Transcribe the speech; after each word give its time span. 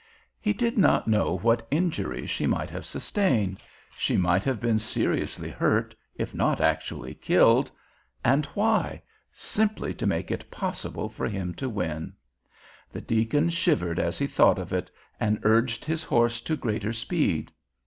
He 0.39 0.51
did 0.51 0.79
not 0.79 1.07
know 1.07 1.37
what 1.37 1.67
injury 1.69 2.25
she 2.25 2.47
might 2.47 2.71
have 2.71 2.87
sustained; 2.87 3.61
She 3.95 4.17
might 4.17 4.43
have 4.45 4.59
been 4.59 4.79
seriously 4.79 5.47
hurt, 5.51 5.93
if 6.15 6.33
not 6.33 6.59
actually 6.59 7.13
killed. 7.13 7.69
And 8.25 8.47
why? 8.55 9.03
Simply 9.31 9.93
to 9.93 10.07
make 10.07 10.31
it 10.31 10.49
possible 10.49 11.07
for 11.07 11.27
him 11.27 11.53
to 11.53 11.69
win. 11.69 12.13
The 12.91 13.01
deacon 13.01 13.51
shivered 13.51 13.99
as 13.99 14.17
he 14.17 14.25
thought 14.25 14.57
of 14.57 14.73
it, 14.73 14.89
and 15.19 15.39
urged 15.43 15.85
his 15.85 16.03
horse 16.03 16.41
to 16.45 16.55
greater 16.55 16.93
speed. 16.93 17.51